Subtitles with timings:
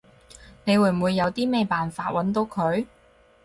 [0.63, 2.87] 你會唔會有啲咩辦法搵到佢？